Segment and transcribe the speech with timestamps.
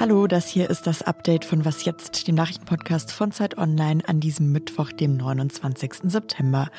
[0.00, 4.20] Hallo, das hier ist das Update von Was jetzt, dem Nachrichtenpodcast von Zeit Online an
[4.20, 6.04] diesem Mittwoch, dem 29.
[6.04, 6.70] September.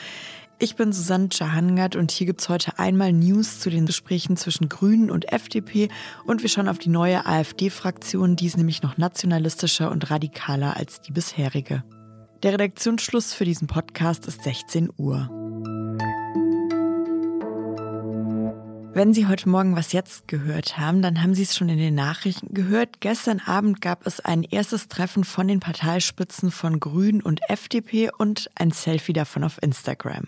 [0.58, 5.12] Ich bin Susanne Jahangard und hier gibt's heute einmal News zu den Gesprächen zwischen Grünen
[5.12, 5.90] und FDP
[6.26, 11.02] und wir schauen auf die neue AfD-Fraktion, die ist nämlich noch nationalistischer und radikaler als
[11.02, 11.84] die bisherige.
[12.42, 15.47] Der Redaktionsschluss für diesen Podcast ist 16 Uhr.
[18.98, 21.94] Wenn Sie heute Morgen was jetzt gehört haben, dann haben Sie es schon in den
[21.94, 23.00] Nachrichten gehört.
[23.00, 28.50] Gestern Abend gab es ein erstes Treffen von den Parteispitzen von Grün und FDP und
[28.56, 30.24] ein Selfie davon auf Instagram.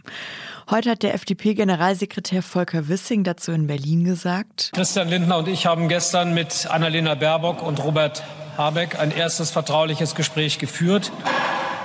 [0.69, 4.69] Heute hat der FDP-Generalsekretär Volker Wissing dazu in Berlin gesagt.
[4.75, 8.23] Christian Lindner und ich haben gestern mit Annalena Baerbock und Robert
[8.55, 11.11] Habeck ein erstes vertrauliches Gespräch geführt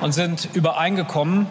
[0.03, 1.47] und sind übereingekommen,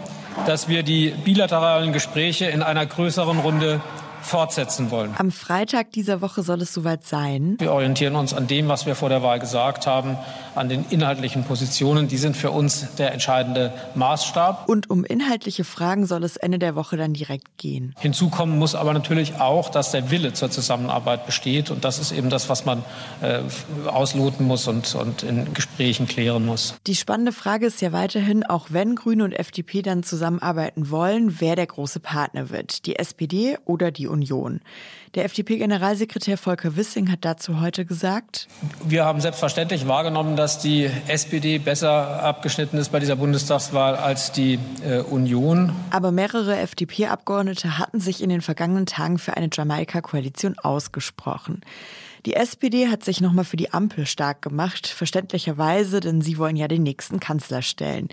[0.45, 3.81] dass wir die bilateralen Gespräche in einer größeren Runde
[4.23, 5.13] fortsetzen wollen.
[5.17, 7.55] Am Freitag dieser Woche soll es soweit sein.
[7.59, 10.17] Wir orientieren uns an dem, was wir vor der Wahl gesagt haben,
[10.55, 12.07] an den inhaltlichen Positionen.
[12.07, 14.67] Die sind für uns der entscheidende Maßstab.
[14.67, 17.95] Und um inhaltliche Fragen soll es Ende der Woche dann direkt gehen.
[17.99, 21.71] Hinzu kommen muss aber natürlich auch, dass der Wille zur Zusammenarbeit besteht.
[21.71, 22.83] Und das ist eben das, was man
[23.21, 23.39] äh,
[23.87, 26.75] ausloten muss und, und in Gesprächen klären muss.
[26.87, 31.55] Die spannende Frage ist ja weiterhin, auch wenn Grüne und FDP dann zusammenarbeiten wollen, wer
[31.55, 32.85] der große Partner wird.
[32.85, 34.61] Die SPD oder die Union.
[35.15, 38.47] Der FDP-Generalsekretär Volker Wissing hat dazu heute gesagt,
[38.83, 44.59] wir haben selbstverständlich wahrgenommen, dass die SPD besser abgeschnitten ist bei dieser Bundestagswahl als die
[44.85, 45.73] äh, Union.
[45.89, 51.61] Aber mehrere FDP-Abgeordnete hatten sich in den vergangenen Tagen für eine Jamaika-Koalition ausgesprochen.
[52.25, 56.69] Die SPD hat sich nochmal für die Ampel stark gemacht, verständlicherweise, denn sie wollen ja
[56.69, 58.07] den nächsten Kanzler stellen.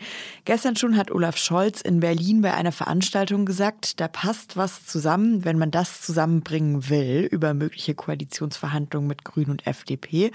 [0.44, 5.44] Gestern schon hat Olaf Scholz in Berlin bei einer Veranstaltung gesagt, da passt was zusammen,
[5.44, 10.32] wenn man das zusammenbringen will über mögliche Koalitionsverhandlungen mit Grünen und FDP.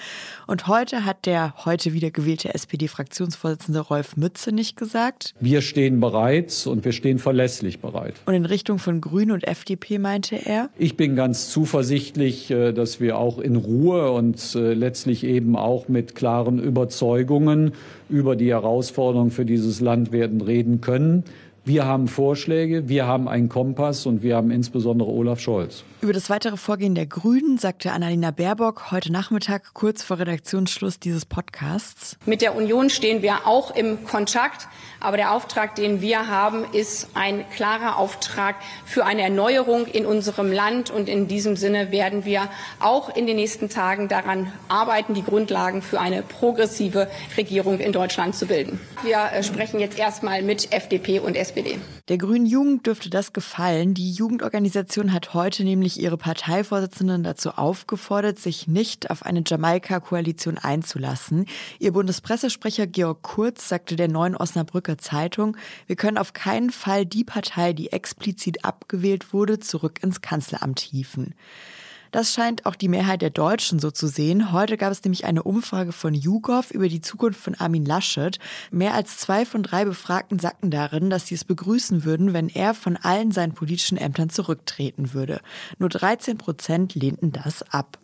[0.48, 5.36] Und heute hat der heute wieder gewählte SPD-Fraktionsvorsitzende Rolf Mütze nicht gesagt.
[5.42, 8.16] Wir stehen bereit und wir stehen verlässlich bereit.
[8.26, 10.70] Und in Richtung von Grünen und FDP meinte er?
[10.78, 15.88] Ich bin ganz zuversichtlich, äh, dass wir auch in Ruhe und äh, letztlich eben auch
[15.88, 17.74] mit klaren Überzeugungen
[18.10, 21.24] über die Herausforderungen für dieses Land werden reden können.
[21.68, 25.84] Wir haben Vorschläge, wir haben einen Kompass und wir haben insbesondere Olaf Scholz.
[26.00, 31.26] Über das weitere Vorgehen der Grünen sagte Annalena Baerbock heute Nachmittag kurz vor Redaktionsschluss dieses
[31.26, 32.18] Podcasts.
[32.28, 34.68] Mit der Union stehen wir auch im Kontakt,
[35.00, 40.52] aber der Auftrag, den wir haben, ist ein klarer Auftrag für eine Erneuerung in unserem
[40.52, 42.50] Land und in diesem Sinne werden wir
[42.80, 48.36] auch in den nächsten Tagen daran arbeiten, die Grundlagen für eine progressive Regierung in Deutschland
[48.36, 48.80] zu bilden.
[49.02, 51.55] Wir äh, sprechen jetzt erstmal mit FDP und SPD.
[51.56, 51.80] SPD.
[52.10, 53.94] Der Grünen Jugend dürfte das gefallen.
[53.94, 61.46] Die Jugendorganisation hat heute nämlich ihre Parteivorsitzenden dazu aufgefordert, sich nicht auf eine Jamaika-Koalition einzulassen.
[61.80, 65.56] Ihr Bundespressesprecher Georg Kurz sagte der neuen Osnabrücker Zeitung,
[65.88, 71.34] wir können auf keinen Fall die Partei, die explizit abgewählt wurde, zurück ins Kanzleramt hieven.
[72.16, 74.54] Das scheint auch die Mehrheit der Deutschen so zu sehen.
[74.54, 78.40] Heute gab es nämlich eine Umfrage von YouGov über die Zukunft von Armin Laschet.
[78.72, 82.74] Mehr als zwei von drei Befragten sagten darin, dass sie es begrüßen würden, wenn er
[82.74, 85.42] von allen seinen politischen Ämtern zurücktreten würde.
[85.78, 88.00] Nur 13 Prozent lehnten das ab.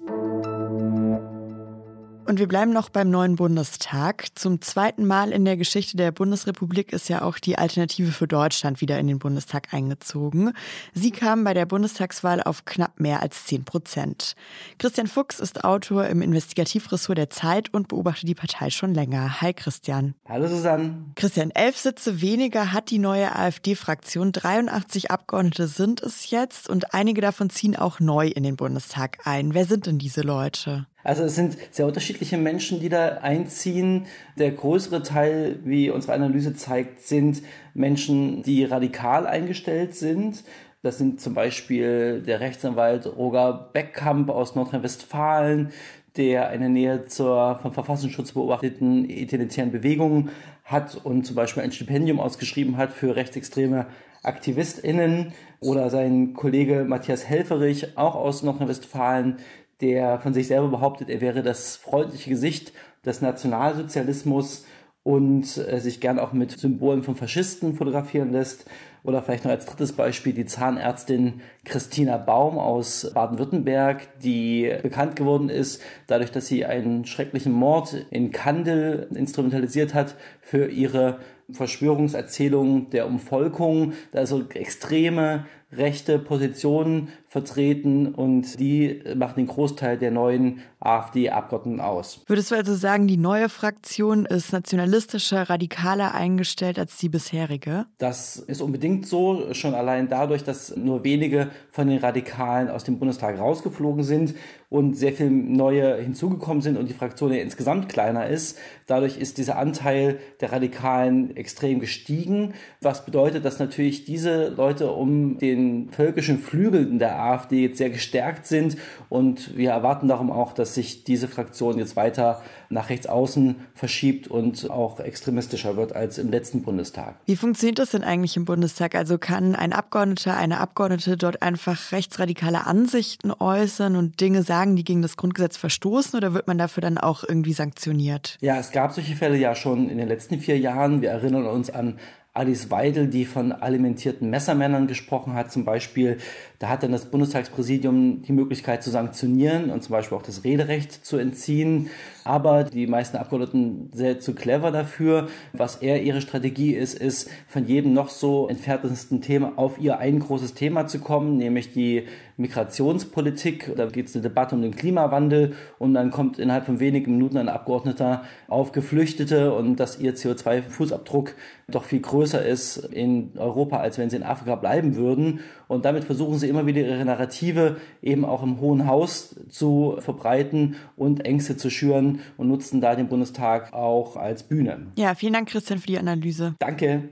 [2.24, 4.28] Und wir bleiben noch beim neuen Bundestag.
[4.36, 8.80] Zum zweiten Mal in der Geschichte der Bundesrepublik ist ja auch die Alternative für Deutschland
[8.80, 10.54] wieder in den Bundestag eingezogen.
[10.94, 14.36] Sie kam bei der Bundestagswahl auf knapp mehr als 10 Prozent.
[14.78, 19.42] Christian Fuchs ist Autor im Investigativressort der Zeit und beobachtet die Partei schon länger.
[19.42, 20.14] Hi Christian.
[20.30, 20.94] Hallo Susanne.
[21.16, 24.32] Christian, elf Sitze weniger hat die neue AfD-Fraktion.
[24.32, 29.56] 83 Abgeordnete sind es jetzt und einige davon ziehen auch neu in den Bundestag ein.
[29.56, 30.86] Wer sind denn diese Leute?
[31.04, 34.06] Also es sind sehr unterschiedliche Menschen, die da einziehen.
[34.38, 37.42] Der größere Teil, wie unsere Analyse zeigt, sind
[37.74, 40.44] Menschen, die radikal eingestellt sind.
[40.84, 45.70] Das sind zum Beispiel der Rechtsanwalt Roger Beckkamp aus Nordrhein-Westfalen,
[46.18, 50.30] der eine Nähe zur vom Verfassungsschutz beobachteten identitären Bewegung
[50.64, 53.88] hat und zum Beispiel ein Stipendium ausgeschrieben hat für rechtsextreme
[54.24, 59.38] AktivistInnen oder sein Kollege Matthias Helferich, auch aus Nordrhein-Westfalen,
[59.82, 62.74] der von sich selber behauptet, er wäre das freundliche Gesicht
[63.06, 64.66] des Nationalsozialismus
[65.04, 68.66] und äh, sich gern auch mit Symbolen von Faschisten fotografieren lässt.
[69.04, 75.50] Oder vielleicht noch als drittes Beispiel die Zahnärztin Christina Baum aus Baden-Württemberg, die bekannt geworden
[75.50, 81.18] ist, dadurch, dass sie einen schrecklichen Mord in Kandel instrumentalisiert hat für ihre
[81.52, 90.60] Verschwörungserzählungen der Umvolkung, also extreme rechte Positionen vertreten und die machen den Großteil der neuen
[90.82, 92.20] AfD-Abgeordneten aus.
[92.28, 97.86] Würdest du also sagen, die neue Fraktion ist nationalistischer, radikaler eingestellt als die bisherige?
[98.00, 103.00] Das ist unbedingt so, schon allein dadurch, dass nur wenige von den Radikalen aus dem
[103.00, 104.36] Bundestag rausgeflogen sind
[104.68, 108.58] und sehr viele neue hinzugekommen sind und die Fraktion ja insgesamt kleiner ist.
[108.88, 115.38] Dadurch ist dieser Anteil der Radikalen extrem gestiegen, was bedeutet, dass natürlich diese Leute um
[115.38, 118.78] den völkischen Flügel der AfD jetzt sehr gestärkt sind
[119.10, 124.28] und wir erwarten darum auch, dass sich diese Fraktion jetzt weiter nach rechts außen verschiebt
[124.28, 127.16] und auch extremistischer wird als im letzten Bundestag.
[127.26, 128.96] Wie funktioniert das denn eigentlich im Bundestag?
[128.96, 134.84] Also kann ein Abgeordneter, eine Abgeordnete dort einfach rechtsradikale Ansichten äußern und Dinge sagen, die
[134.84, 138.38] gegen das Grundgesetz verstoßen oder wird man dafür dann auch irgendwie sanktioniert?
[138.42, 141.02] Ja, es gab solche Fälle ja schon in den letzten vier Jahren.
[141.02, 142.00] Wir erinnern uns an
[142.34, 146.18] Alice Weidel, die von alimentierten Messermännern gesprochen hat, zum Beispiel,
[146.62, 151.04] da hat dann das Bundestagspräsidium die Möglichkeit zu sanktionieren und zum Beispiel auch das Rederecht
[151.04, 151.90] zu entziehen.
[152.24, 155.28] Aber die meisten Abgeordneten sind zu clever dafür.
[155.54, 160.20] Was eher ihre Strategie ist, ist von jedem noch so entferntesten Thema auf ihr ein
[160.20, 162.04] großes Thema zu kommen, nämlich die
[162.38, 163.76] Migrationspolitik.
[163.76, 167.38] Da geht es eine Debatte um den Klimawandel und dann kommt innerhalb von wenigen Minuten
[167.38, 171.30] ein Abgeordneter auf Geflüchtete und dass ihr CO2-Fußabdruck
[171.72, 175.40] doch viel größer ist in Europa, als wenn sie in Afrika bleiben würden.
[175.68, 180.76] Und damit versuchen sie immer wieder ihre Narrative eben auch im Hohen Haus zu verbreiten
[180.96, 184.88] und Ängste zu schüren und nutzen da den Bundestag auch als Bühne.
[184.98, 186.56] Ja, vielen Dank, Christian, für die Analyse.
[186.60, 187.10] Danke.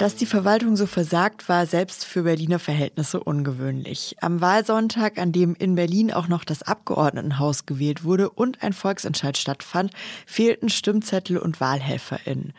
[0.00, 4.16] Dass die Verwaltung so versagt, war selbst für Berliner Verhältnisse ungewöhnlich.
[4.22, 9.36] Am Wahlsonntag, an dem in Berlin auch noch das Abgeordnetenhaus gewählt wurde und ein Volksentscheid
[9.36, 9.92] stattfand,
[10.24, 12.54] fehlten Stimmzettel und WahlhelferInnen.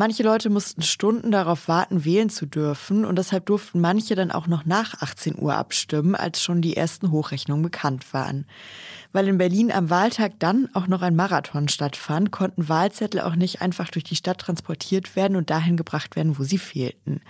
[0.00, 4.46] Manche Leute mussten Stunden darauf warten, wählen zu dürfen und deshalb durften manche dann auch
[4.46, 8.46] noch nach 18 Uhr abstimmen, als schon die ersten Hochrechnungen bekannt waren.
[9.10, 13.60] Weil in Berlin am Wahltag dann auch noch ein Marathon stattfand, konnten Wahlzettel auch nicht
[13.60, 17.20] einfach durch die Stadt transportiert werden und dahin gebracht werden, wo sie fehlten.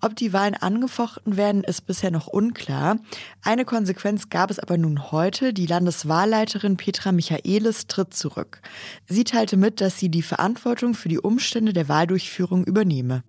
[0.00, 2.98] Ob die Wahlen angefochten werden, ist bisher noch unklar.
[3.42, 5.52] Eine Konsequenz gab es aber nun heute.
[5.52, 8.62] Die Landeswahlleiterin Petra Michaelis tritt zurück.
[9.08, 13.24] Sie teilte mit, dass sie die Verantwortung für die Umstände der Wahldurchführung übernehme.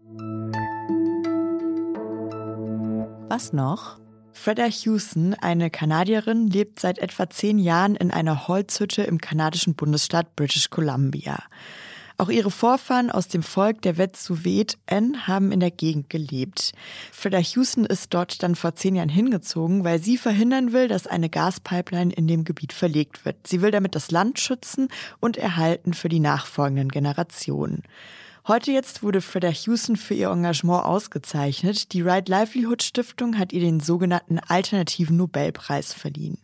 [3.29, 3.99] Was noch?
[4.33, 10.35] Freda Hewson, eine Kanadierin, lebt seit etwa zehn Jahren in einer Holzhütte im kanadischen Bundesstaat
[10.35, 11.39] British Columbia.
[12.19, 16.73] Auch ihre Vorfahren aus dem Volk der Wet'suwet'en haben in der Gegend gelebt.
[17.13, 21.29] Freda Hewson ist dort dann vor zehn Jahren hingezogen, weil sie verhindern will, dass eine
[21.29, 23.47] Gaspipeline in dem Gebiet verlegt wird.
[23.47, 24.89] Sie will damit das Land schützen
[25.21, 27.83] und erhalten für die nachfolgenden Generationen.
[28.49, 31.93] Heute jetzt wurde Freda Hewson für ihr Engagement ausgezeichnet.
[31.93, 36.39] Die Right Livelihood Stiftung hat ihr den sogenannten Alternativen Nobelpreis verliehen.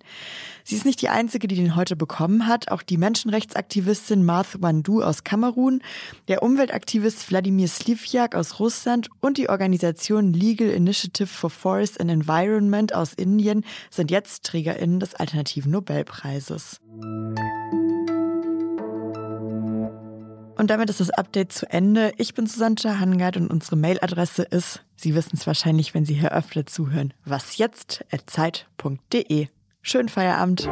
[0.63, 2.69] Sie ist nicht die einzige, die den heute bekommen hat.
[2.69, 5.81] Auch die Menschenrechtsaktivistin Martha Wandu aus Kamerun,
[6.27, 12.93] der Umweltaktivist Wladimir Slivjak aus Russland und die Organisation Legal Initiative for Forest and Environment
[12.93, 16.79] aus Indien sind jetzt TrägerInnen des Alternativen Nobelpreises.
[20.57, 22.13] Und damit ist das Update zu Ende.
[22.17, 26.31] Ich bin Susanne Hangard und unsere Mailadresse ist, Sie wissen es wahrscheinlich, wenn Sie hier
[26.31, 29.47] öfter zuhören, wasjetzt.zeit.de.
[29.81, 30.69] Schönen Feierabend.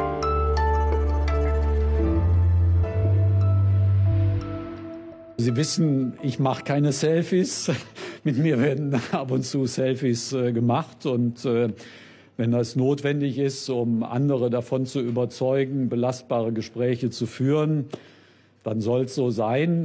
[5.36, 7.70] Sie wissen, ich mache keine Selfies.
[8.24, 11.74] Mit mir werden ab und zu Selfies äh, gemacht und äh,
[12.38, 17.90] wenn das notwendig ist, um andere davon zu überzeugen, belastbare Gespräche zu führen,
[18.64, 19.82] dann soll es so sein.